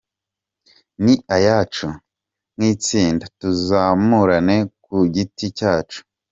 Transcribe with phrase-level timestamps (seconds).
[1.03, 1.87] Ni ayacu
[2.55, 5.99] nk’itsinda Tuzamurane ku giti cyacu.